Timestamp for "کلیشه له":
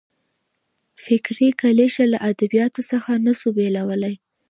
1.61-2.17